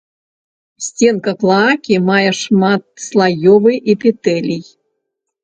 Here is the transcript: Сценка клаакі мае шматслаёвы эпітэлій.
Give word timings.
Сценка 0.85 1.33
клаакі 1.43 1.95
мае 2.07 2.31
шматслаёвы 2.39 3.73
эпітэлій. 3.97 4.61